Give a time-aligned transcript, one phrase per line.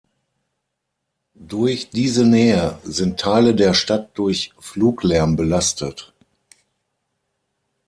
[1.35, 6.11] Durch diese Nähe sind Teile der Stadt durch Fluglärm belastet.